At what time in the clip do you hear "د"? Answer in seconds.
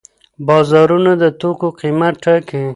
1.21-1.23